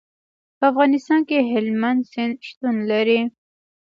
[0.57, 3.21] په افغانستان کې هلمند سیند شتون لري.